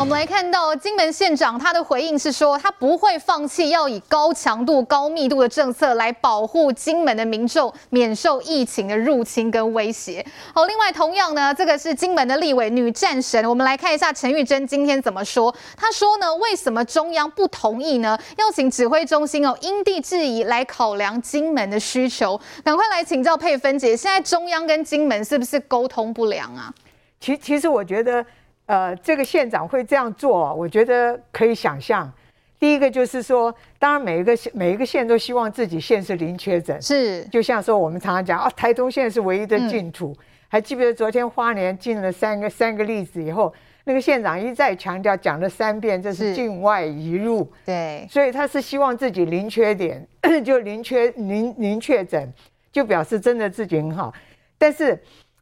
[0.00, 10.24] 我们来看到金门县长他的回应是说，他不会放弃，要以高强度、高密度的政策来保护金门的民众免受疫情的入侵跟威胁。
[10.54, 15.54] 好，另外同样呢，这个是金门的立委女战神，我们来看一下陈玉珍今天怎么说。
[15.76, 18.18] 她说呢，为什么中央不同意呢？
[18.38, 22.40] 要请指挥中心哦因地制宜来考量金门的需求。
[22.64, 26.72] 赶快来请教佩芬姐，现在中央跟金门是不是沟通不良啊？
[27.20, 28.24] 其其实我觉得。
[28.70, 32.08] 呃，这个县长会这样做，我觉得可以想象。
[32.56, 37.24] 第一个就是说，当然每一个县每一个县都希望自己县是零确诊，是。
[37.24, 40.12] 就像说我们常常讲啊，台东县是唯一的净土。
[40.12, 47.50] 嗯、还记不记得昨天花莲进了三个三个例子以后，那个县长一再强调讲了三遍，这是境外移入。
[47.66, 48.06] 对。
[48.08, 50.06] 所以他是希望自己零缺点，
[50.46, 52.32] 就零缺零零确诊，
[52.70, 54.14] 就表示真的自己很好。
[54.56, 54.96] 但是。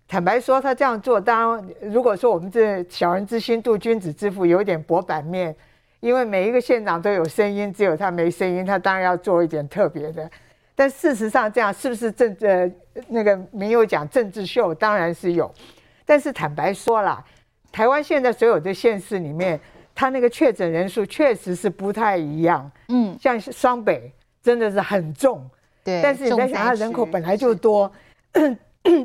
[0.09, 5.55] 坦白说，他这样做，当然，如果说我们这小人之心度君子之腹，有点薄板面，
[6.01, 10.29] 因为每一个县长都有声音，只有他没声音，他当然要做一点特别的。
[10.75, 12.73] 但事实上，这样是不是政治
[13.09, 14.75] 那个民友讲政治秀？
[14.75, 15.53] 当然是有。
[16.06, 17.23] 但是坦白说啦，
[17.70, 19.61] 台湾现在所有的县市里面，
[19.95, 22.70] 他那个确诊人数确实是不太一样。
[22.89, 24.11] 嗯，像双北
[24.42, 25.47] 真的是很重。
[25.84, 26.01] 对。
[26.03, 27.92] 但是你在想，他人口本来就多。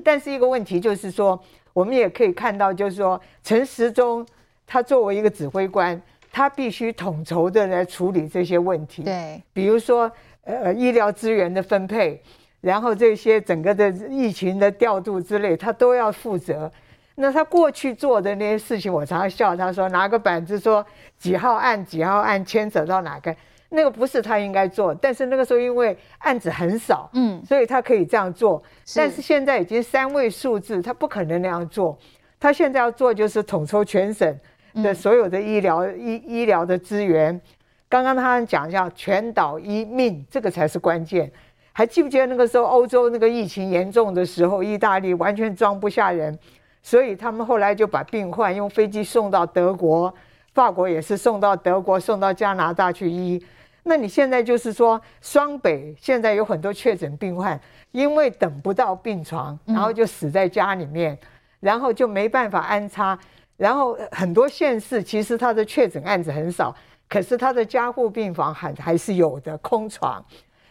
[0.03, 1.39] 但是一个问题就是说，
[1.73, 4.25] 我们也可以看到，就是说，陈时中
[4.65, 5.99] 他作为一个指挥官，
[6.31, 9.03] 他必须统筹的来处理这些问题。
[9.03, 10.11] 对，比如说，
[10.43, 12.21] 呃，医疗资源的分配，
[12.61, 16.71] 然后这些整个的疫情的调度之类，他都要负责。
[17.15, 20.85] 那他过去做的那些事情，我常常笑他说，拿个板子说
[21.17, 23.35] 几号案几号案牵扯到哪个。
[23.75, 28.61] 那个不是他应该做，但是那个时候因为案子很少，嗯，所以他可以这样做。
[28.85, 28.99] 是。
[28.99, 31.97] 但是现在已经三位数字，他不可能那样做。
[32.39, 34.39] 他现在要做就是统筹全省
[34.75, 37.41] 的所有的医疗医、嗯、医疗的资源。
[37.89, 41.31] 刚刚他讲一下全岛医命，这个才是关键。
[41.71, 46.37] 还记不记得那个时候欧洲那个疫情严重的时候，意大利完全装不下人，
[46.83, 50.13] 所以他们后来就把病患用飞机送到德国，
[50.53, 53.43] 法国也是送到德国，送到加拿大去医。
[53.83, 57.59] 那你现在就是说，双北现在有很多确诊病患，
[57.91, 61.17] 因为等不到病床，然后就死在家里面，
[61.59, 63.17] 然后就没办法安插。
[63.57, 66.73] 然后很多县市其实他的确诊案子很少，
[67.09, 70.23] 可是他的加护病房还还是有的空床。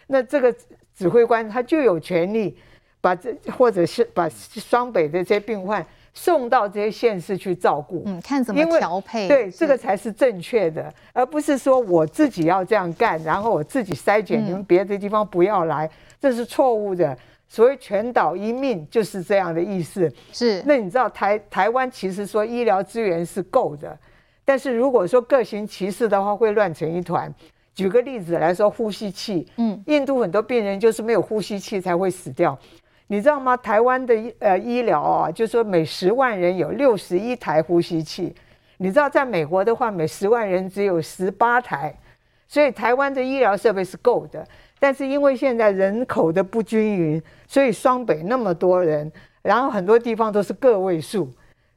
[0.06, 0.55] 那这个
[0.94, 2.59] 指挥官他就有权利
[3.00, 5.87] 把这或者是把双北的这些病患。
[6.15, 15.91] 送到这些县市去照顾，嗯，看怎么调配，对，这个才是正确的，而不是说我自己要这样干，然后我自己筛检，你们别的地方不要来，
[16.21, 17.17] 这是错误的。
[17.49, 20.11] 所谓全岛一命就是这样的意思。
[20.33, 23.99] 是，那你知道台台湾其实说医疗资源是够的，
[24.44, 27.31] 但是如果说各行其事的话，会乱成一团。
[27.75, 32.59] 举个例子来说，呼吸器，嗯，印度很多病人就是没有呼吸器才会死掉。
[33.12, 33.55] 你知道吗？
[33.55, 38.34] 台湾的呃医疗啊，就是说每十万人有六十一台呼吸器。
[38.78, 41.95] 你知道，在美国的话，每十万人只有十八台，
[42.49, 44.43] 所以台湾的医疗设备是够的。
[44.78, 49.12] 但是因为现在人口的不均匀，所以双北那么多人，
[49.43, 51.31] 然后很多地方都是个位数，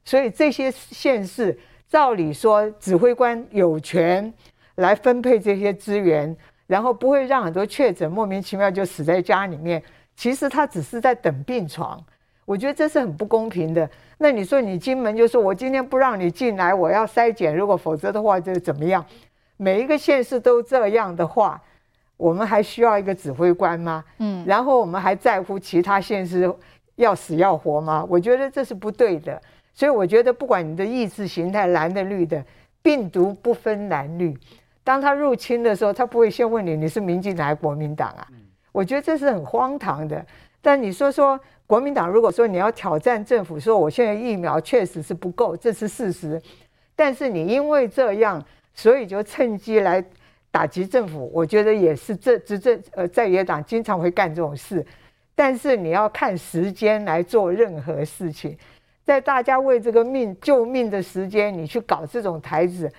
[0.06, 1.60] 所以这些县市
[1.90, 4.34] 照理说，指挥官有权
[4.76, 6.34] 来分配这些资源，
[6.66, 9.84] 然后不会让很多确诊莫名其妙就死在家里面。
[10.16, 12.04] 其实他只是在等病床，
[12.46, 13.90] 我觉得这是很不公平的。
[14.18, 19.06] 那你说你金门就说我今天不让你进来，我要筛检，如果否则的话就怎么样？
[19.58, 21.62] 每一个县市都这样的话，
[22.18, 24.04] 我们还需要一个指挥官吗？
[24.20, 26.54] 嗯，然后我们还在乎其他县市
[26.96, 28.06] 要死要活吗？
[28.10, 29.42] 我觉得这是不对的。
[29.74, 32.42] 所以我觉得不管你的意识形态蓝的绿的，
[32.82, 34.34] 病毒不分蓝绿，
[34.86, 38.26] 当他入侵的时候，他不会先问你你是民进党还是国民党啊？
[38.76, 40.26] 我觉得这是很荒唐的，
[40.62, 46.42] 但你说说国民党，如果说你要挑战政府，说我现在疫苗确实是不够，这是事实。
[46.94, 48.44] 但是你因为这样，
[48.74, 50.04] 所以就趁机来
[50.52, 54.86] 打击政府，我觉得也是这执政呃在野党经常会干这种事。
[55.36, 58.58] 但是你要看时间来做任何事情，
[59.06, 62.92] 在大家为这个命救命的时间，你去搞这种台子，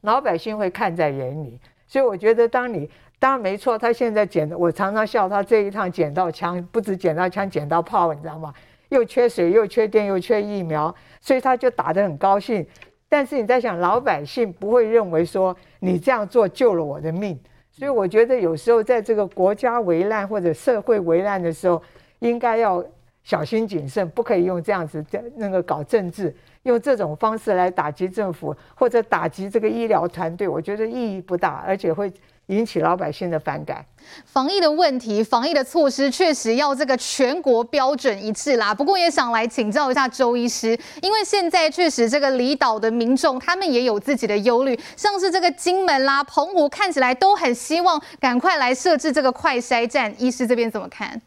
[0.00, 1.60] 老百姓会看在眼里。
[1.86, 2.90] 所以我觉得当你。
[3.20, 8.54] 当然没错，他现在捡，我常常笑他这一趟捡到枪，不止捡到枪，捡到炮，你知道吗？
[8.90, 12.64] 又缺水，又缺电，又缺疫苗，所以他就打得很高兴。
[13.08, 17.36] 但是你在想，老百姓不会认为说你这样做救了我的命，
[17.72, 21.82] 所以我觉得有时候在这个国家危难或者社会危难的时候，
[22.20, 22.84] 应该要
[23.24, 26.32] 小心谨慎，不可以用这样子的那个搞政治。
[26.62, 32.12] 用这种方式来打击政府或者打击这个医疗团队，我觉得意义不大，而且会。
[32.48, 33.84] 引起老百姓的反感。
[34.24, 38.74] 防疫的问题，防疫的措施确实要这个全国标准一致啦。
[38.74, 50.14] 不过也想来请教一下周医师，因为现在确实这个离岛的民众他们也有自己的忧虑，像是这个金门啦、澎湖，看起来都很希望赶快来设置这个快筛站。
[50.18, 51.20] 医师这边怎么看？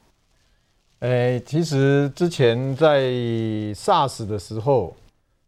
[1.01, 3.01] 诶，其实之前在
[3.75, 4.95] SARS 的时候，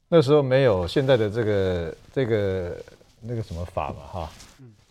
[0.10, 2.78] 那时候没有现在的这个这个
[3.22, 4.30] 那个什么法嘛，哈。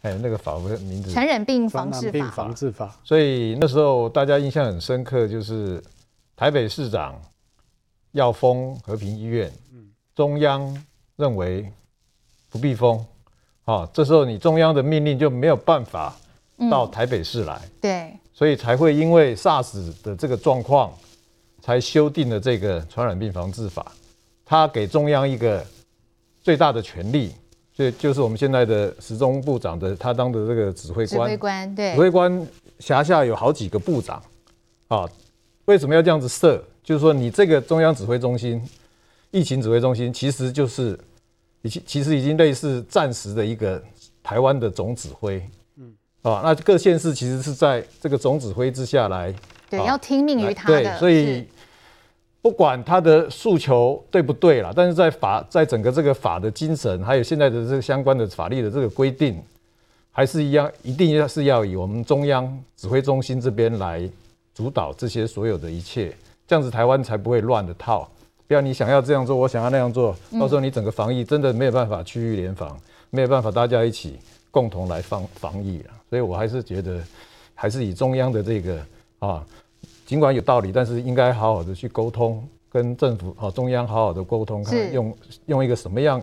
[0.02, 2.30] 哎，那个法的名字，传染病防治法。
[2.30, 2.96] 防治法。
[3.04, 5.82] 所以那时候大家印象很深刻，就是
[6.34, 7.14] 台北市长
[8.10, 9.50] 要封和平医院，
[10.14, 10.84] 中央
[11.14, 11.72] 认为
[12.50, 13.04] 不必封，
[13.64, 16.16] 哦，这时候你中央的命令就没有办法
[16.68, 20.92] 到台北市来，对，所以才会因为 SARS 的这个状况，
[21.60, 23.92] 才修订了这个传染病防治法，
[24.44, 25.64] 它给中央一个
[26.40, 27.32] 最大的权力。
[27.74, 31.08] 这就是我们现在的时中部长的，他当的这个指挥官。
[31.08, 31.92] 指挥官对。
[31.94, 32.46] 指挥官
[32.78, 34.22] 辖下有好几个部长，
[34.88, 35.08] 啊，
[35.64, 36.62] 为什么要这样子设？
[36.82, 38.62] 就是说，你这个中央指挥中心、
[39.30, 40.98] 疫情指挥中心，其实就是
[41.62, 43.82] 已经其实已经类似暂时的一个
[44.22, 45.42] 台湾的总指挥。
[45.76, 45.94] 嗯。
[46.22, 49.34] 啊，那各县市其实是在这个总指挥之下来。
[49.70, 50.82] 对，要听命于他的。
[50.82, 51.46] 对，所以。
[52.42, 59.40] 不管他的诉求对不对啦，但是在法在整个这个法的精神，还有现在的这个相关的法律的这个规定，
[60.10, 64.10] 还是一样，一定要是要以我们中央指挥中心这边来
[64.52, 66.12] 主导这些所有的一切，
[66.44, 68.10] 这样子台湾才不会乱的套。
[68.48, 72.76] 不要你想要这样做，我想要那样做，到时候你整个防疫真的没有办法区域联防，
[73.10, 74.18] 没有办法大家一起
[74.50, 75.90] 共同来防防疫了。
[76.10, 77.00] 所以我还是觉得，
[77.54, 78.78] 还是以中央的这个
[79.20, 79.46] 啊。
[80.04, 85.16] 尽管有道理，但是应该好好的去沟通，跟政府啊中央好好的沟通，看用
[85.46, 86.20] 用一个什么样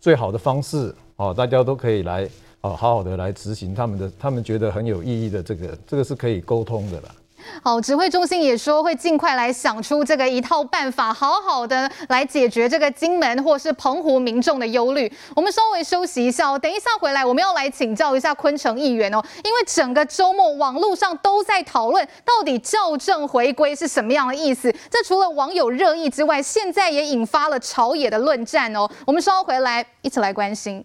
[0.00, 2.24] 最好的方式啊，大家都可以来
[2.60, 7.14] 啊好好的来执行他们的，他们觉得很有意义的这个，这个是可以沟通的啦。
[7.62, 15.10] 好，指挥中心也说会尽快来想出这个一套办法，好好的来解决这个金门或是澎湖民众的忧虑。
[15.34, 24.72] 我们稍微休息一下哦，等一下回来我们要来请教一下昆城议员哦，因为整个周末网络上都在讨论到底校正回归是什么样的意思。
[24.90, 28.88] 这除了网友热议之外，现在也引发了朝野的论战哦。
[29.06, 30.84] 我们稍后回来一起来关心。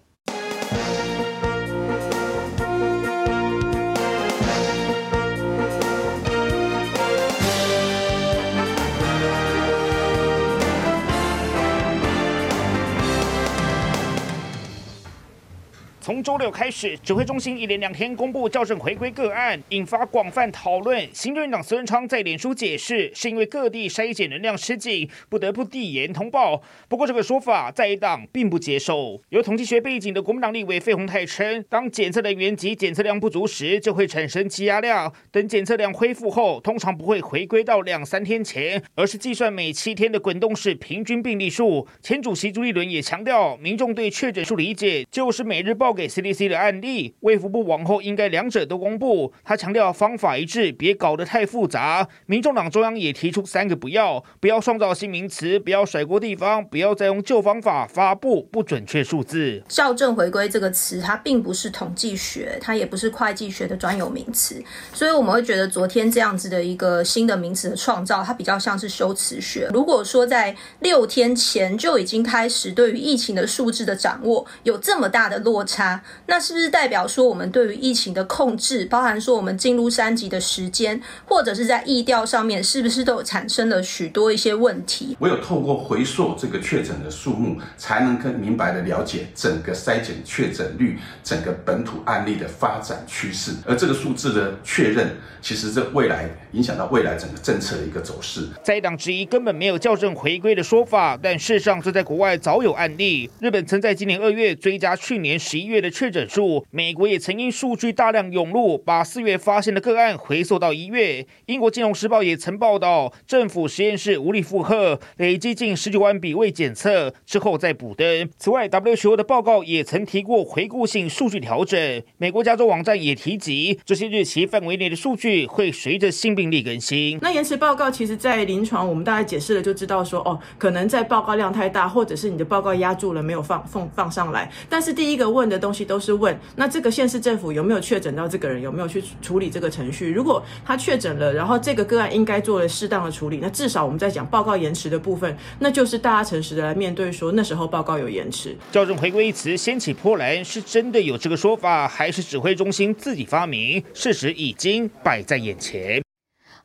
[16.36, 21.00] 周六开始，指挥中心一连两天公布校正回归个案，引发广泛讨论。
[21.14, 26.62] 行政院长孙昌在脸书解释，是因为各地筛检能量吃紧，不得不递延通报。
[26.90, 29.22] 不过，这个说法在野党并不接受。
[29.30, 35.10] 有统计学背景的国民党立委费鸿泰称，当检测人员及检测量不足时，就会产生积压量。
[35.32, 41.88] 等检测量恢复后，通常不会回归到两三天前，而是计算每七天的滚动式平均病例数。
[42.02, 45.86] 前主席朱立伦也强调，民众对确诊数理解就是每日报。
[45.96, 49.32] 给 CDC 的案例，卫福部往后应该两者都公布。
[49.44, 52.08] 他强调方法一致，别搞得太复杂。
[52.26, 59.62] 民众党中央也提出三个不要：不要创造新名词，不要甩锅地方，不要再用旧方法发布不准确数字。
[59.70, 69.70] 校正回归这个词，它并不是统计学，它也不是会计学的专有名词，所以我们会觉得昨天这样子的一个新的名词的创造，它比较像是修辞学。
[69.72, 76.02] 如果说在六天前就已经开始对于疫情的数字的掌握有这么大的落差。
[76.28, 85.16] 那是不是代表说，我们对于疫情的控制，包含说我们进入三级的时间，或者是在疫调上面，是不是都有产生了许多一些问题？
[85.20, 93.52] 唯有透过回溯这个确诊的数目，才能更明白的了解整个筛检确诊率、整个本土案例的发展趋势。
[93.64, 98.48] 而这个数字的确认，其实这未来影响到未来整个政策的一个走势。
[98.64, 103.30] 在党质疑根本没有校正回归的说法，但事实上这在国外早有案例。
[103.40, 105.76] 日本曾在今年二月追加去年十一月。
[105.76, 111.26] 月的确确诊数，美国也曾因数据大量涌入，把四月发现的个案回溯到一月。
[111.48, 118.30] 英国金融时报也曾报道，政府实验室无力负荷，累积近十九万笔未检测，之后再补登。
[118.38, 122.04] 此外，WHO 的报告也曾提过回顾性数据调整。
[122.20, 127.18] 美国加州网站也提及，这些日期范围内的数据会随着新病例更新。
[127.20, 134.52] 那延迟报告，其实在临床我们大概解释了，就知道说，哦，可能在报告量太大，或者是你的报告压住了，没有放放放上来。
[134.70, 135.46] 但是第一个问。
[135.46, 140.12] 的东西都都是问，那这个县市政府有没有确诊到这个人，有没有去处理这个程序？
[140.12, 148.54] 如果他确诊了，然后这个个案应该做了适当的处理，那至少我们在讲报告延迟的部分，那就是大家诚实的来面对说，那时候报告有延迟。
[148.74, 153.82] 校正回归一词掀起波澜，是真的有这个说法，还是指挥中心自己发明？
[153.94, 156.05] 事实已经摆在眼前。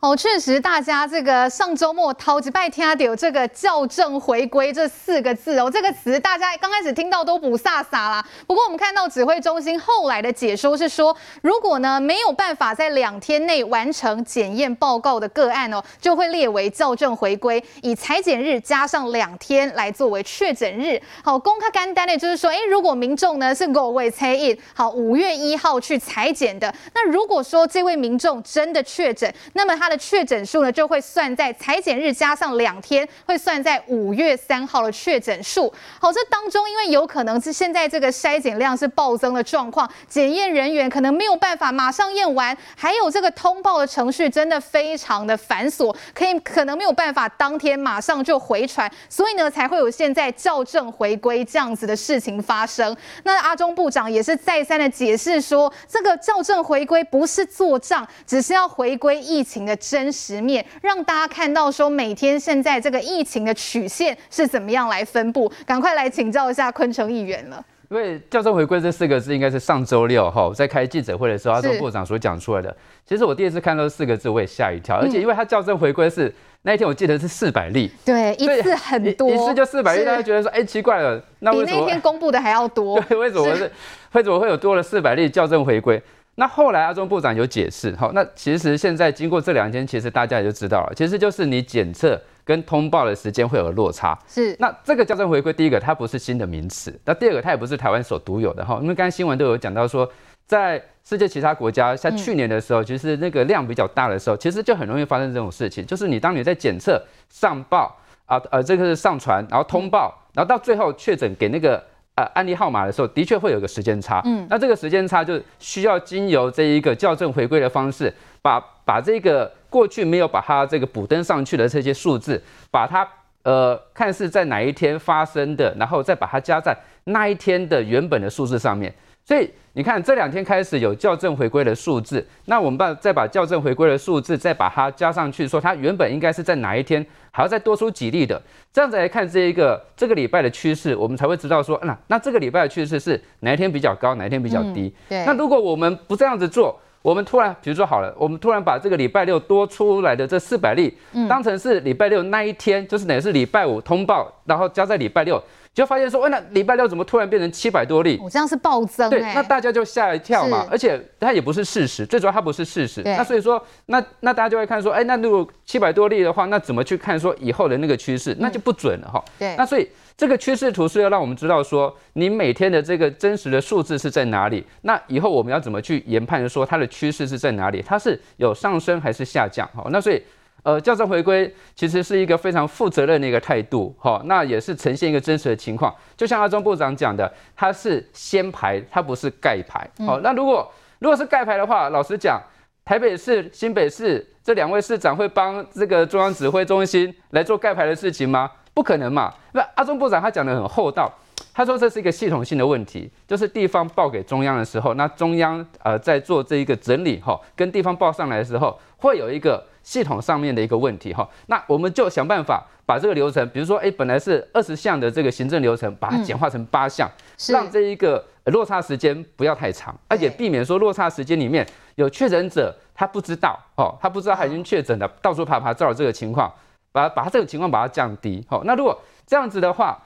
[0.00, 8.24] 哦，确实，大家这个上周末超级拜听到有这个校正回归这四个字哦，这个词大家刚开始听到都不飒飒啦。
[8.46, 20.98] 不过我们看到指挥中心后来的解说是说，如果呢没有办法在两天内完成检验报告的个案哦，就会列为校正回归，以裁检日加上两天来作为确诊日。
[21.22, 35.70] 好，公开干单呢就是说，哎，如果民众呢是五月初一，好，五月一号去裁检的，那如果说这位民众真的确诊，那么他的确诊数呢，就会算在采检日加上两天，会算在五月三号的确诊数。
[36.00, 52.96] 好，这当中因为有可能是现在这个筛检量是暴增的状况，检验人员可能没有办法马上验完，还有这个通报的程序真的非常的繁琐，可以可能没有办法当天马上就回传，所以呢才会有现在校正回归这样子的事情发生。
[53.24, 60.40] 那阿中部长也是再三的解释说，这个校正回归不是做账，只是要回归疫情的真实。
[60.40, 65.50] 面让大家看到说，每天现在这个疫情的曲线是怎么样来分布？
[65.66, 67.64] 赶快来请教一下昆城议员了。
[67.88, 72.74] 因为校正回归这四个字应该是上周六哈在开记者会的时候，阿中部长所讲出来的。
[73.04, 74.96] 其实我第一次看到这四个字，我也吓一跳。
[74.96, 76.32] 而且因为他校正回归是
[76.62, 83.00] 那一天，我记得是四百例，对，一次很多，一次就四百例，大家觉得说，哎，奇怪了，那为什么比那天公布的还要多？
[83.08, 83.70] 对，为什么是？
[84.12, 86.00] 为什么会有多了四百例校正回归？
[86.40, 94.18] 那后来阿中部长有解释，好，那其实现在经过这两天，其实大家也就知道了，其实就是你检测跟通报的时间会有落差。
[94.26, 100.10] 是，那这个校正回归，第一个它不是新的名词，那第二个它也不是台湾所独有的哈，因为刚才新闻都有讲到说，
[100.46, 107.94] 在世界其他国家，像去年的时候，其实那个量比较大的时候，其实就很容易发生这种事情，就是你当你在检测上报
[108.24, 111.84] 啊呃这个是上传，然后通报，然后到最后确诊给那个。
[112.20, 114.20] 呃，案例号码的时候，的确会有个时间差。
[114.26, 118.12] 嗯，那这个时间差就需要经由这一个校正回归的方式，
[118.42, 123.08] 把把这个过去没有把它这个补登上去的这些数字，把它
[123.42, 128.94] 呃看是在哪一天发生的，然后再把它加在那一天的原本的数字上面。
[129.30, 144.92] 所以你看，这两天开始有校正回归的数字，那我们把再把校正回归的数字再把它加上去，说它原本应该是在哪一天还要再多出几例的，这样子来看这一个这个礼拜的趋势，我们才会知道说，那那这个礼拜的趋势是哪一天比较高，哪一天比较低。
[144.92, 145.24] 嗯、对。
[145.24, 150.92] 那如果我们不这样子做，我们突然比如说好了，我们突然把这个礼拜六多出来的这四百例，
[151.28, 155.40] 当成是礼拜六那一天，就是等于是礼拜五通报，然后加在礼拜六。
[155.72, 158.18] 就发现说，哎，那礼拜六怎么突然变成七百多例？
[158.20, 160.66] 我这样是暴增，对，那大家就吓一跳嘛。
[160.68, 163.00] 而且它也不是事实，最主要它不是事实。
[163.04, 168.36] 那所以说，那那大家就会看说，哎，那如果七百多例的话，那怎么去看说以后的那个趋势？
[168.40, 169.24] 那就不准了哈。
[169.38, 169.54] 对。
[169.56, 174.66] 那所以这个趋势图是要让我们知道说，你每天的这个真实的数字是在哪里？
[174.82, 177.80] 那以后我们要怎么去研判说它的趋势是在哪里？
[177.80, 179.68] 它是有上升还是下降？
[179.68, 180.20] 哈，那所以。
[180.62, 185.94] 呃，校正回归其实是一个非常负责任的一个态度，哈，那也是呈现一个真实的情况。
[186.16, 192.38] 就像阿中部长讲的，他是先排，他不是盖牌，好，那如果如果是盖牌的话，老实讲，
[192.84, 198.50] 台北市、新北市这两位市长会帮这个中央指挥中心来做盖牌的事情吗？
[198.74, 199.32] 不可能嘛。
[199.52, 201.10] 那阿中部长他讲的很厚道，
[201.54, 209.64] 他说这是一个系统性的问题，就是地方报给中央的时候，那中央呃在做这一个整理，哈，跟地方报上来的时候，会有一个。
[209.82, 226.52] 系统上面的一个问题哈，那我们就想办法把这个流程，比如说，哎，本来是二十项的这个行政流程，把它简化成八项，嗯、让这一个落差时间不要太长，而且避免说落差时间里面有确诊者他不知道哦，他不知道他已经确诊了，到处爬爬照这个情况，
[226.92, 228.44] 把把他这个情况把它降低。
[228.48, 228.96] 好，那如果
[229.26, 229.98] 这样子的话，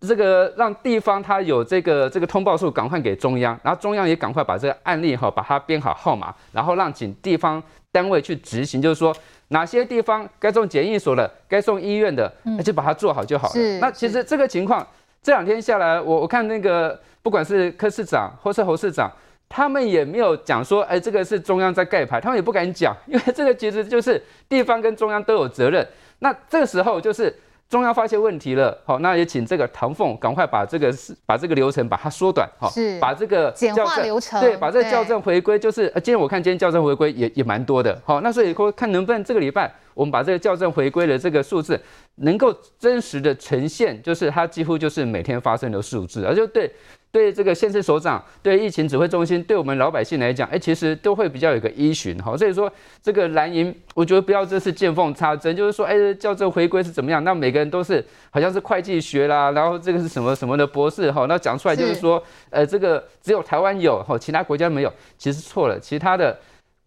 [0.00, 7.60] 这个让地方他有这个这个通报数赶快给中央，然后中央也赶快把这个案例哈把它编好号码，然后让请地方。
[7.92, 9.14] 单位去执行，就是说
[9.48, 13.54] 哪些地方该送检疫所的，该送医院的，那就把它做好就好了。
[13.56, 14.86] 嗯、那其实这个情况
[15.22, 19.10] 这两天下来，我我看那个不管是柯市长或是侯市长，
[19.48, 25.86] 他们也没有讲说，哎，这个是中央在盖牌，他们也不敢讲，因为这个其实就是地方跟中央都有责任。
[26.20, 27.34] 那这个时候就是。
[27.68, 30.90] 中央发现问题了，好，那也请这个唐凤赶快把这个
[31.26, 41.80] 把这个流程把它缩短，好，把这个简化流程，对，把这个校正回归，就是呃，今天我看今天校正回归也也蛮多的，好，那所以说看能不能这个礼拜我们把这个校正回归的这个数字
[42.16, 46.70] 能够真实的呈现，就是它几乎就是每天发生的数字，而就对。
[47.10, 52.36] 对这个县市首长，对疫情指挥中心，对我们老百姓来讲，哎，其实都会比较有个依循哈。
[52.36, 52.70] 所以说，
[53.02, 57.24] 这个蓝营，我觉得不要这是见缝插针，就是说，哎，校正回归是怎么样？
[57.24, 66.38] 那每个人都是好像是会计学啦，然后这个是什么什么的博士哈，那讲出来就是说，呃，这个只有台湾有哈，其他国家没有，其实错了，其他的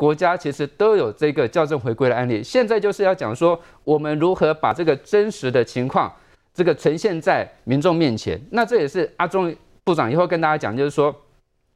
[0.01, 2.41] 国家其实都有这个校正回归的案例。
[2.41, 6.11] 现在就是要讲说，我们如何把这个真实的情况，
[6.51, 8.41] 这个呈现在民众面前。
[8.49, 9.55] 那这也是阿中。
[9.83, 11.13] 部长以后跟大家讲，就是说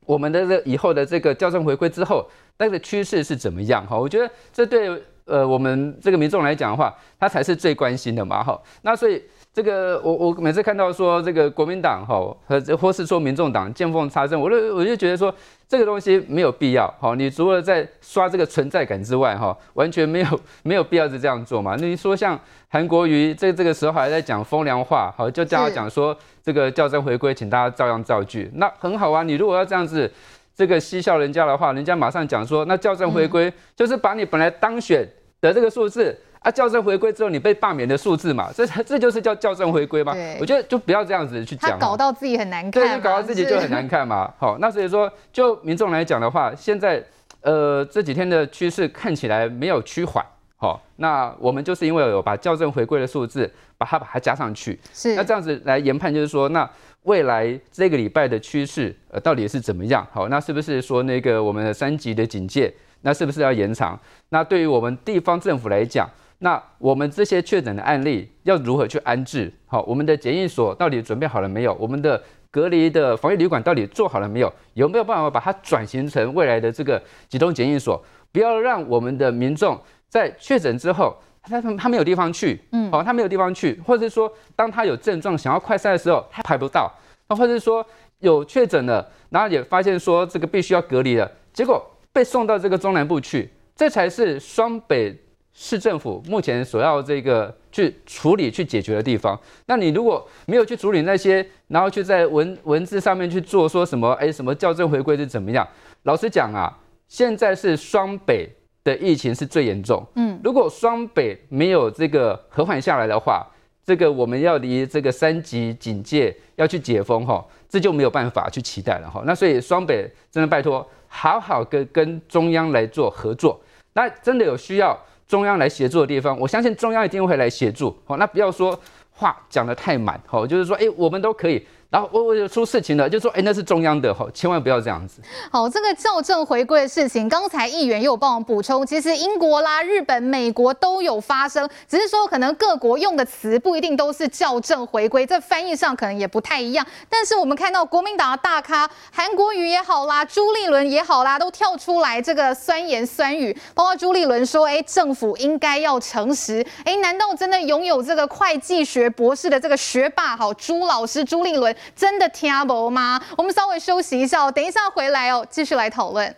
[0.05, 2.24] 我们的这以后的这个校正回归之后，
[2.60, 3.86] 那个趋势是怎么样？
[3.88, 8.44] 哈，我觉得这对呃我们这个民众来讲的话，他才是最关心的嘛。
[8.44, 9.22] 哈，那所以。
[9.55, 12.15] 这个我我每次看到说这个国民党哈
[12.46, 15.34] 和或是说民众党见缝插针，我就我就觉得说
[15.65, 17.15] 这个东西没有必要哈。
[17.15, 20.27] 你除了在刷这个存在感之外哈，完全没有
[20.63, 21.77] 没有必要是这样做嘛。
[21.79, 26.13] 那你说像韩国瑜这这个时候还在讲风凉话，好就叫他讲说
[26.44, 29.24] 这个校正回归，请大家照样造句，那很好啊。
[29.24, 30.12] 你如果要这样子
[30.55, 35.07] 这个嬉笑人家的话，人家马上讲说那校正回归就是把你本来当选
[35.41, 36.17] 的这个数字。
[36.39, 40.13] 啊，校正回归之后，你被罢免的数字嘛，这这就是叫校正回归吗？
[40.39, 44.31] 我觉得就不要这样子去讲，他搞到自己很难看，对，就搞到自己就很难看嘛。
[44.38, 47.03] 好，那所以说，就民众来讲的话，现在
[47.41, 50.24] 呃这几天的趋势看起来没有趋缓，
[50.65, 56.67] 好，那我们就是因为有把校正回归的数字把它把它加上去，是那这样子来研判，就是说，那
[57.03, 60.03] 未来这个礼拜的趋势呃到底是怎么样？
[60.12, 64.00] 好，那是不是说那个我们的三级的警戒，那是不是要延长？
[64.29, 69.53] 那对于我们地方政府来讲，那我们这些确诊的案例要如何去安置？
[69.67, 71.75] 好，我们的检疫所到底准备好了没有？
[71.75, 72.19] 我们的
[72.50, 74.51] 隔离的防疫旅馆到底做好了没有？
[74.74, 78.03] 有没有办法把它转型成未来的这个集中检疫所？
[78.31, 79.79] 不要让我们的民众
[80.15, 86.89] 在确诊之后，他他没有地方去，嗯，好，他没有地方去，或者是说，当他有症状想要快筛的时候，他排不到，
[87.27, 87.86] 那或者是说
[88.19, 95.13] 有确诊了，然后也发现说这个必须要隔离了，结果被送到这个中南部去，这才是双北。
[95.57, 105.65] 市政府目前所要这个去处理、去解决的地方，那你如果没有去处理那些，然后去在文文字上面去做说什么，哎，什么校正回归是怎么样？
[106.03, 108.53] 老实讲啊，现在是双北
[108.85, 113.45] 的疫情是最严重，嗯，如果双北没有这个和缓下来的话，
[113.83, 119.21] 这个我们要离这个三级警戒要去解封哈，这就没有办法去期待了哈。
[119.25, 123.59] 那所以双北真的拜托，好好跟跟中央来做合作，
[123.93, 124.98] 那真的有需要。
[125.27, 127.98] 中央来协助的地方，我相信中央一定会来协助。
[128.05, 131.65] 好，那不要说话讲得太满，好，就是说，哎，我们都可以。
[131.91, 135.21] 然后我我有出事情了，就说哎，那是中央的哈，千万不要这样子。
[135.50, 146.85] 好，这个校正回归的事情，刚才议员又有帮我补充，其实英国啦、日本、美国都有发生，只是说可能各国用的词不一定都是校正回归，这翻译上可能也不太一样。
[147.07, 156.65] 但是我们看到国民党的大咖韩国瑜也好啦，朱立伦也好啦，都跳出来这个酸言酸语，包括朱立伦说，哎，政府应该要诚实。
[156.83, 161.75] 哎，难道真的拥有这个会计学博士的这个学霸好朱老师朱立伦？
[161.96, 163.22] 真的听不懂吗？
[163.38, 166.35] 我们稍微休息一下，等一下回来哦，继续来讨论。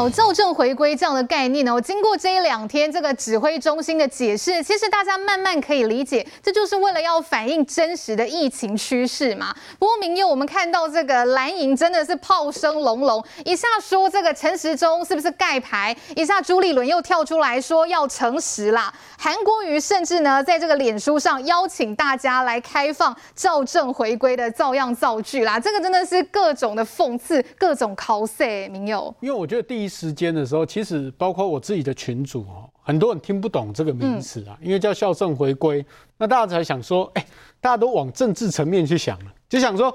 [0.00, 9.54] 好，校正回归这样的概念呢，我经过这一两天这个指挥中心的解释，其实大家慢慢可以理解，这就是为了要反映真实的疫情趋势嘛。
[9.78, 28.70] 不过明佑，我们看到这个蓝营真的是炮声隆隆，一下说这个陈时中是不是盖牌，一下朱立伦又跳出来说要诚实啦，韩国瑜甚至呢在这个脸书上邀请大家来开放校正回归的照样造句啦，这个真的是各种的讽刺，各种 cos。
[28.70, 29.89] 明佑，因为我觉得第一。
[29.90, 35.84] 时间的时候，其实包括我自己的群主哦，很多人听不懂这个名词啊，因为叫校正回归，
[36.16, 37.26] 那大家才想说，哎，
[37.60, 39.92] 大家都往政治层面去想了，就想说，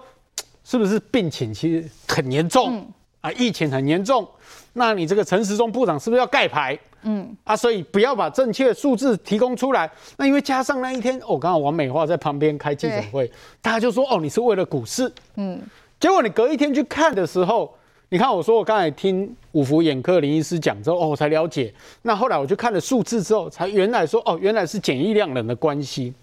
[0.65, 2.85] 是不是病情其实很严重
[3.21, 4.27] 啊，疫情很严重，
[4.73, 6.77] 那你这个陈时中部长是不是要盖牌？
[7.07, 9.89] 嗯啊，所以不要把正确的数字提供出来。
[10.17, 13.31] 那因为加上那一天，哦，刚好王美华在旁边开记者会，
[13.61, 15.61] 大家就说，哦，你是为了股市，嗯，
[15.99, 17.75] 结果你隔一天去看的时候。
[18.09, 21.73] 你看，我说我刚才听五福眼科林医师讲之后，哦，我才了解。
[22.03, 26.13] 那后来我去看了数字之后，才原来说，哦，原来是检疫量人的关系。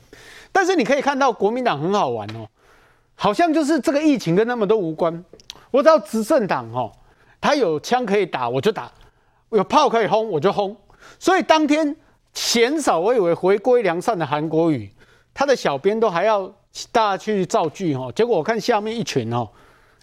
[0.53, 2.47] 但是你可以看到，国民党很好玩哦，
[3.17, 5.25] 好像就是这个疫情跟他们都无关。
[5.73, 6.93] 我知道执政党哦，
[7.41, 8.85] 他有枪可以打，我就打；
[9.51, 10.77] 有炮可以轰，我就轰。
[11.19, 11.97] 所以当天
[12.33, 14.89] 嫌少，我以为回归良善的韩国瑜，
[15.35, 16.47] 他的小编都还要
[16.93, 19.49] 大家去造句哈，结果我看下面一群哦，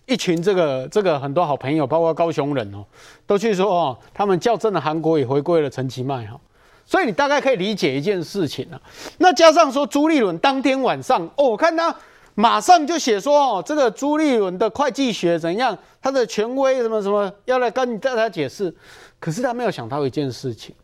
[0.10, 2.84] 一群这个这个很多好朋友，包括高雄人哦，
[3.28, 6.40] 都去说哦，他们校正的韩国也回归了陈其迈哈，
[6.86, 8.82] 所以你大概可以理解一件事情了。
[9.20, 11.96] 那加上说朱立伦当天晚上哦，我看他
[12.36, 18.74] 马上就写说哦，这个朱立伦的会计学怎样，他的权威什么什么要来跟大家解释，
[19.20, 20.76] 可是他没有想到一件事情，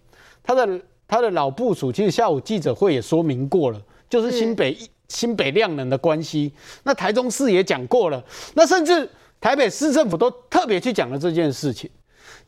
[0.44, 0.80] 他的。
[1.08, 4.76] 他的老部署其实下午记者会也说明过了，就是新北
[5.08, 6.52] 新北量能的关系。
[6.84, 11.90] 那台中市也讲过了，那甚至台北市政府都特别去讲了这件事情。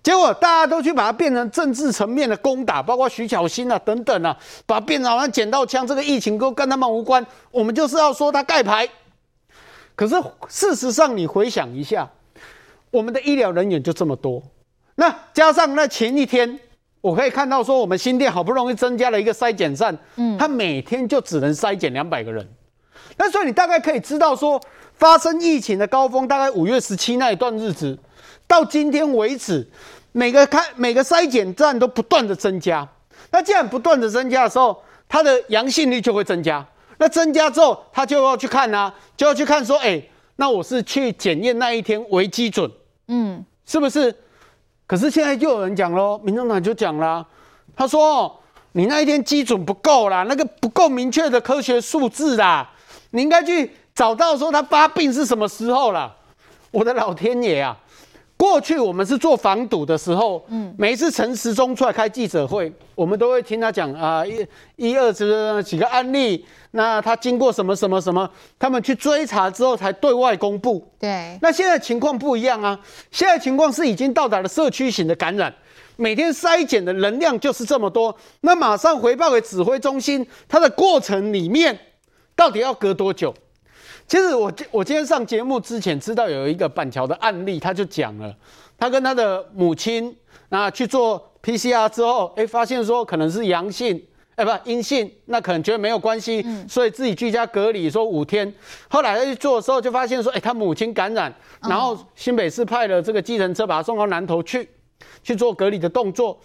[0.04, 7.26] 结果大家都去把它变成政治层面的攻打，包括徐巧芯啊等等啊，把变成好像捡到枪，这个疫情都跟他们无关。
[7.52, 8.88] 我们就是要说他盖牌。
[9.96, 10.16] 可是
[10.48, 12.10] 事实上，你回想一下，
[12.92, 14.42] 我们的医疗人员就这么多，
[14.96, 16.60] 那加上那前一天。
[17.02, 22.48] 我可以看到说，我们新店好不容易增加了一个筛检站，嗯，它每天就只能筛检两百个人。
[23.18, 24.60] 那所以你大概可以知道说，
[24.96, 27.98] 发生疫情的高峰大概五月十七那一段日子，
[28.46, 29.68] 到今天为止，
[30.12, 32.88] 每个开每个筛检站都不断的增加。
[33.32, 36.66] 那既然不断的增加的时候，它的阳性率就会增加。
[37.00, 40.02] 那增加之后，他就要去看啊，就要去看说，哎，
[40.38, 42.70] 那我是去检验那一天为基准，
[43.08, 44.14] 嗯，是不是？
[44.88, 47.24] 可是现在又有人讲喽，民众党就讲了，
[47.76, 48.40] 他说
[48.72, 52.68] ：“你那一天基准不够啦，那个不够明确的科学数字啦，
[53.12, 56.16] 你应该去找到说他发病是什么时候啦。”
[56.72, 57.76] 我的老天爷啊！
[58.38, 64.46] 过去我们是做防堵的时候，嗯，每一次陈时中出来开记者会，我们都会听他讲啊，一、
[64.76, 70.88] 一二这几个案例，那他经过什么什么什么，他们去追查之后才对外公布。
[71.00, 75.52] 对，那现在情况不一样啊，现在情况是已经到达了社区型的感染，
[75.96, 81.78] 每天筛检的能量就是这么多，那马上回报给指挥中心，它的过程里面
[82.36, 83.34] 到底要隔多久？
[84.08, 88.34] 其实我我今天上节目之前知道有一个板桥的案例，他就讲了，
[88.78, 90.16] 他跟他的母亲
[90.48, 94.02] 那去做 PCR 之后，哎，发现说可能是阳性，
[94.36, 98.52] 哎，不阴性，那可能觉得没有关系，所以自己居家隔离说五天。
[98.88, 104.70] 后来他去做的时候，就发现说，哎，他母亲感染，然后新北市派了这个计程车把他送到南投去。
[105.24, 106.40] 去做隔离的动作。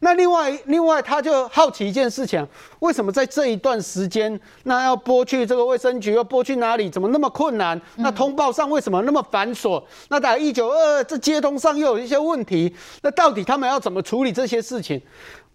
[0.00, 2.46] 那另外，另外他就好奇一件事情：
[2.80, 6.90] 为什么在这一段时间，那要拨去这个卫生局，要拨去哪里？
[6.90, 7.80] 怎么那么困难？
[7.96, 9.82] 那通报上为什么那么繁琐？
[10.08, 12.74] 那打一九二二，这接通上又有一些问题。
[13.02, 15.00] 那到底他们要怎么处理这些事情？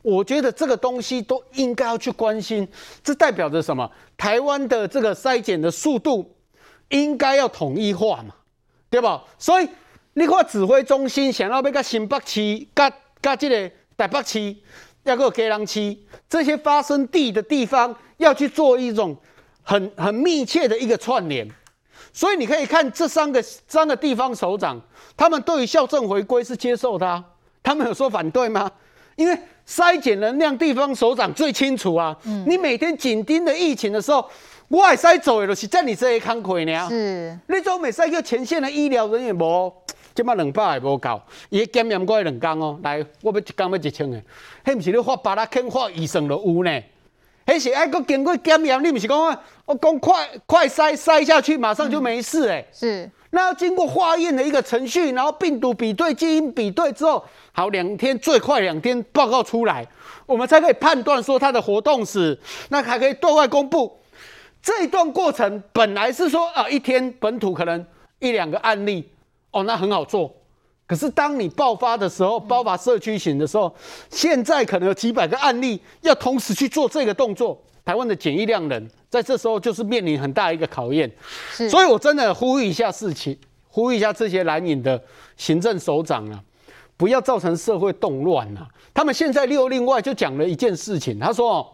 [0.02, 2.68] 我觉得这个东西都应该要去关心。
[3.04, 3.90] 这代表着什么？
[4.18, 6.34] 台湾的这个筛检的速度
[6.90, 8.34] 应该要统一化嘛，
[8.90, 9.24] 对吧？
[9.38, 9.70] 所以。
[10.20, 14.54] 你看指挥中心想要要甲新北市、甲甲这个台北市，
[15.04, 19.16] 要个基隆市这些发生地的地方，要去做一种
[19.64, 21.48] 很很密切的一个串联。
[22.12, 24.78] 所以你可以看这三个三个地方首长，
[25.16, 27.24] 他们对于校正回归是接受的啊，
[27.64, 28.70] 他们有说反对吗？
[29.16, 32.14] 因为筛检能量，地方首长最清楚啊。
[32.26, 34.30] 嗯，你每天紧盯着疫情的时候，
[34.68, 36.90] 我还使做的就是在你这些康亏呢。
[36.90, 39.74] 是，你做每使叫前线的医疗人员无。
[40.20, 42.78] 即马两百也无够，伊检验过两工哦。
[42.84, 44.22] 来，我要一工要一千个，
[44.66, 46.84] 迄毋是你发巴拉肯发医生就有呢？
[47.46, 49.18] 迄是爱搁经过检验，你毋是讲
[49.64, 52.68] 我讲快快筛筛下去，马上就没事诶。
[52.74, 59.88] 是，那要经过化验的一个程序，然后病毒比对、基因比对之后，好两天最快两天报告出来，
[60.26, 63.98] 我们才可以判断说它的活动史，那还可以对外公布。
[64.62, 67.86] 这一段过程本来是说啊，一天本土可能
[68.20, 69.10] 一两个案例。
[69.52, 70.34] 哦，那很好做，
[70.86, 73.74] 可是当你爆发的时候，爆发社区型的时候，
[74.10, 81.12] 现在可能有几百个案例要同时去做这个动作，台湾的检疫量人在这时候就是面临很大一个考验。
[81.52, 85.02] 是，所以我真的呼吁一下事情，呼吁一下这些蓝营的
[85.38, 86.40] 行政首长啊，
[86.96, 88.68] 不要造成社会动乱啊。
[88.94, 91.50] 他们现在又另外就讲了一件事情，他说。
[91.52, 91.68] 哦，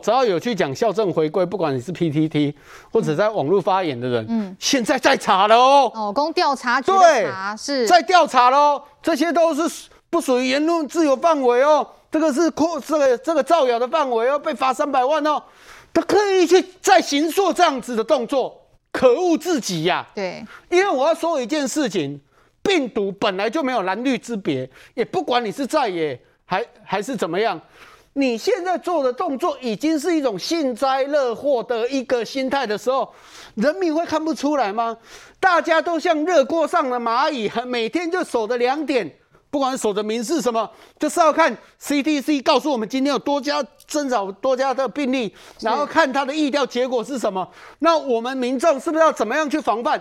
[0.00, 2.54] 只要有去讲校正回归，不管你是 PTT
[2.90, 5.90] 或者在网络发言的人，嗯，现在在查了哦。
[5.94, 11.86] 哦，供调查局对，是在调查喽，这些都是不属于言论自由范围哦。
[12.10, 15.42] 这个是扩这个这个造谣的范围哦，被罚三百万哦。
[15.94, 18.58] 他刻意去在行做这样子的动作，
[18.92, 20.06] 可恶至极呀。
[20.14, 22.20] 对，因为我要说一件事情，
[22.62, 27.60] 病毒本来就没有蓝绿之别，也不管你是在野还还是怎么样。
[28.14, 33.10] 你现在做的动作已经是一种幸灾乐祸的一个心态的时候，
[33.54, 34.94] 人民会看不出来吗？
[35.40, 39.10] 大家都像热锅上的蚂蚁，每天就守着两点，
[39.52, 47.46] 不管守着民是什么，就是要看 CDC 告诉我们今天有多家增长多家的病例，然后看它的疫调结果是什么。
[47.80, 50.00] 那我们民众是不是要怎么样去防范？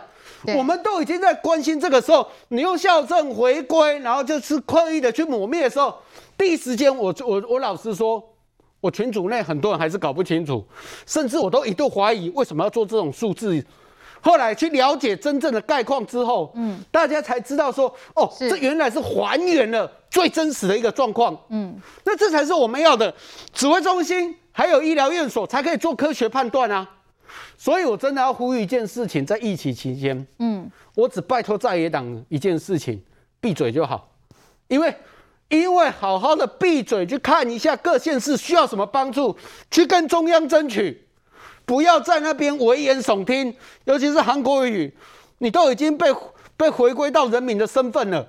[0.55, 5.93] 我们都已经在关心这个时候，你用校正回归，然后就是刻意的去抹灭的时候，
[6.37, 8.23] 第一时间我我我老实说，
[8.79, 10.65] 我群组内很多人还是搞不清楚，
[11.05, 13.61] 甚至我都一度怀疑为什么要做这种数字。
[14.21, 23.13] 后来去了解真正的概况之后，嗯，大家才知道说，哦，这原来是还原了最真实的一个状况，嗯，那这才是我们要的，
[23.51, 26.87] 指挥中心还有医疗院所才可以做科学判断啊。
[27.57, 33.01] 所以我真的要呼吁一件事情，在疫情期间，嗯，我只拜托在野党一件事情，
[33.39, 34.11] 闭嘴就好，
[34.67, 34.93] 因为
[35.49, 39.35] 因为好好的闭嘴去看一下各县市需要什么帮助，
[39.69, 41.07] 去跟中央争取。
[41.65, 44.93] 不要在那边危言耸听，尤其是韩国语，
[45.39, 46.13] 你都已经被
[46.57, 48.27] 被回归到人民的身份了，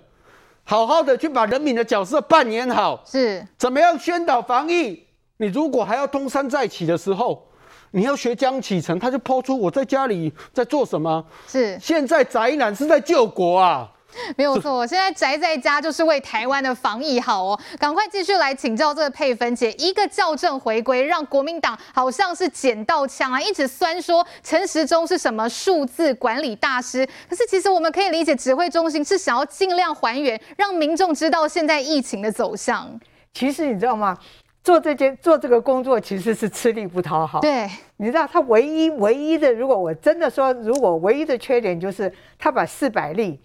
[0.64, 3.02] 好好的去把人民的角色扮演好。
[3.04, 5.04] 是，怎么样宣导防疫？
[5.36, 7.46] 你如果还要东山再起的时候，
[7.90, 11.24] 你要学江启臣，他就抛出我在家里在做什么？
[11.46, 13.91] 是，现在宅男是在救国啊。
[14.36, 17.58] 没有错，我现在宅在家就是为台湾的防疫好哦。
[17.78, 27.06] 赶快继续来请教这个佩芬姐，一个校正回归，让国民党好像是捡到枪啊，一直酸说陈时中是什么数字管理大师。
[27.28, 33.00] 可是其实我们可以理解，指挥中心是想要尽量还原，让民众知道现在疫情的走向。
[33.32, 34.16] 其实你知道吗？
[34.62, 37.40] 做这件做这个工作其实是吃力不讨好。
[37.40, 43.40] 对，你知道他唯一唯一的，如果我真的说，如果唯一的缺点就是他把四百例。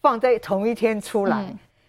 [0.00, 1.44] 放在同一天出来，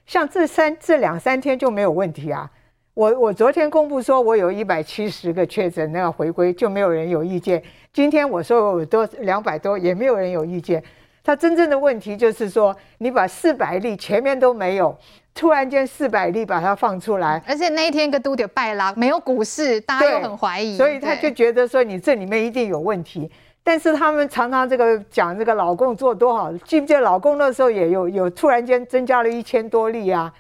[0.06, 2.50] 像这三这两三天就没有问题啊。
[2.94, 7.62] 我我昨天公布说我有一百七十个确诊，那个回归就没有人有意见。
[7.94, 10.84] 今天我说我有多两百多，也没有人有意见。
[11.24, 14.98] 他真正的问题就是说，你把四百例前面都没有，
[15.34, 23.32] 突然间四百例把它放出来，而且那一天一个都得拜拉，没有股市，大家又很怀疑，所以他就觉得说你这里面一定有问题。
[23.64, 30.34] 但是他们常常这个讲这个老共做多好，记不记得老共那时候也有有突然间增加了一千多例啊？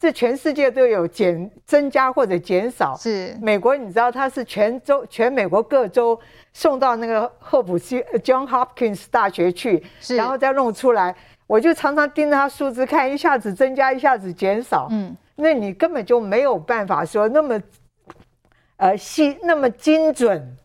[0.00, 2.96] 这全世界都有减增加或者减少。
[2.96, 6.18] 是美国，你知道它是全州全美国各州
[6.52, 9.80] 送到那个霍普西 John Hopkins 大学去，
[10.16, 11.14] 然后再弄出来。
[11.46, 14.88] 我就常常盯着它数字看，一下子增加，一下子减少。
[14.90, 17.60] 嗯，那你根本就没有办法说那么
[18.78, 20.56] 呃细那么精准。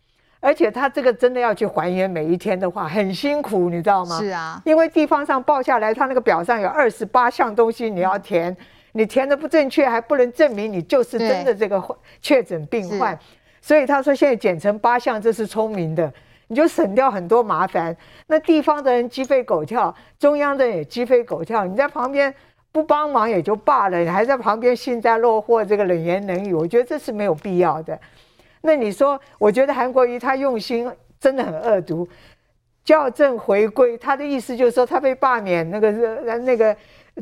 [0.47, 4.17] 而且他这个真的要去还原每一天的话，很辛苦，你知道吗？
[4.17, 8.55] 是啊，因为地方上报下来，他那个表上有二十八项东西你要填，
[8.93, 11.83] 你填的不正确，还不能证明你就是真的这个
[12.21, 13.19] 确诊病患。
[13.59, 16.09] 所以他说现在减成八项，这是聪明的，
[16.47, 17.93] 你就省掉很多麻烦。
[18.27, 22.33] 那地方的人鸡飞狗跳，中央的人也鸡飞狗跳，你在旁边
[22.71, 27.99] 不帮忙也就罢了，你还在旁边幸灾乐祸，这个冷言冷语，我觉得这是没有必要的。
[28.67, 32.05] 那你说，我觉得韩国瑜他用心真的很恶毒，
[32.83, 35.89] 校正回归，他的意思就是说他被罢免，那个
[36.39, 36.75] 那个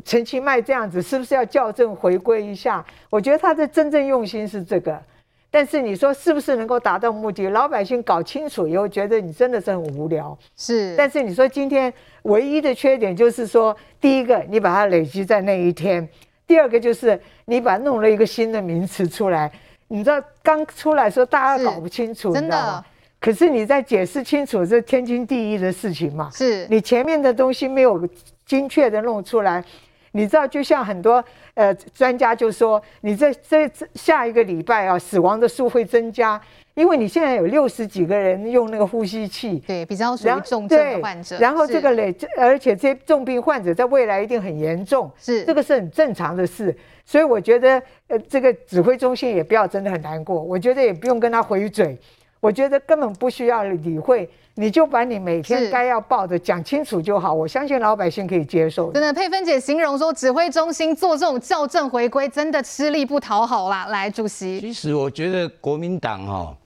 [0.04, 2.84] 陈其迈这样子，是不是要校正回归一下？
[3.08, 5.00] 我觉得他的真正用心是这个，
[5.48, 7.48] 但是你说是不是能够达到目的？
[7.50, 10.36] 老百姓搞清楚以后，觉得你真的是很无聊。
[10.56, 16.08] 是，但是你说今天唯一的缺点就是说，第一个你把它累积在那一天，
[16.44, 19.48] 第二个就是你把弄了一个新的名词出来。
[19.88, 22.84] 你知道刚出来的时候，大家搞不清楚，真的。
[23.18, 26.30] 可是你在解释清楚，这天经地义的事情嘛。
[26.32, 28.08] 是你前面的东西没有
[28.44, 29.64] 精确的弄出来，
[30.12, 36.40] 你知道，就像很多呃专家就说，你这这下一个礼拜啊，死亡的数会增加，
[36.76, 41.38] 因为你现在有六十几个人用那个呼吸器，对，比较属于重症的患者。
[41.38, 46.76] 然后这个累，而且这些重病患者在未来一定很严重，是这个是很正常的事。
[47.02, 50.38] 所以我觉得，呃，这个指挥中心也不要真的很难过。
[50.38, 51.98] 我觉得也不用跟他回嘴，
[52.40, 54.28] 我觉得根本不需要理会。
[54.58, 57.32] 你就把你每天该要报的讲清楚就好。
[57.32, 58.90] 我相信老百姓可以接受。
[58.92, 63.86] 真的，佩芬姐形容说，指挥中心做这种校正回归，真的吃力不讨好啦。
[63.86, 64.58] 来，主席。
[64.60, 66.56] 其实我觉得国民党哈，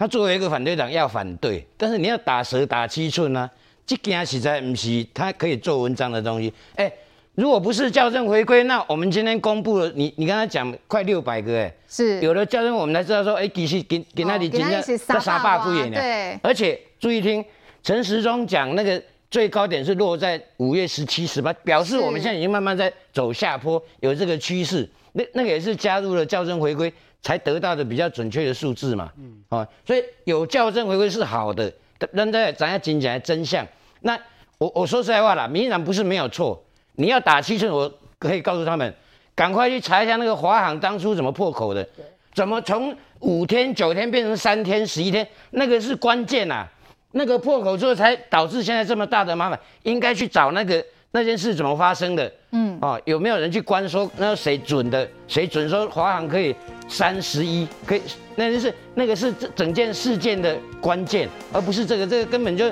[0.00, 3.50] 他作为一个反对党要反对，但是你要打蛇打七寸呢、啊，
[3.86, 6.50] 这件实在不是他可以做文章的东西。
[6.76, 6.90] 哎。
[7.36, 16.38] 如果不是校正回归，那我们今天公布了，你你刚才讲快六百个，哎，是有了校正，我们才知道说，哎，其实给给那里今天在沙坝敷衍的，对。
[16.42, 17.42] 而且注意听，
[17.82, 24.86] 陈时中讲那个最高点是落在五月十七、十八，表示我们现在已经慢慢在走下坡，有这个趋势。
[25.12, 31.72] 那那个也是加入了校正回归才得到的比较准确的数字嘛，嗯，啊，所以有校正回归是好的，
[32.14, 33.66] 但在咱要讲起来真相。
[34.00, 34.18] 那
[34.58, 36.62] 我我说实在话啦，民进党不是没有错。
[36.96, 38.94] 你要打七寸，我可以告诉他们，
[39.34, 41.86] 赶快去查一下那个华航当初怎么破口的，
[42.34, 46.66] 怎么从五天九天变成三天十一天，那个是关键呐，
[47.12, 56.54] 那个破口之后才导致现在这么大的麻烦，应该去找那个那件事怎么发生的，嗯，哦，有没有人去关说那谁准的，谁准说华航可以
[56.88, 58.02] 三十一，可以，
[58.36, 62.66] 那件事那个是这整件事件的关键，而不是这个这个根本就，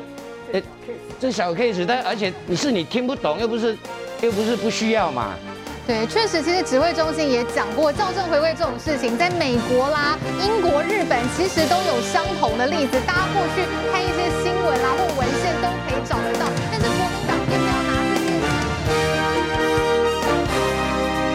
[0.52, 0.62] 呃，
[1.18, 3.76] 这小 case，但而且你是你听不懂，又不是
[4.22, 5.34] 又不是不需要嘛。
[5.84, 13.00] 对，确实，其实指挥中心也讲过，校正回归这种事情，在美国啦、英国、日本，其实都有相同的例子。
[13.06, 16.46] 大家过去看一些新闻啦或文献，都可以找得到。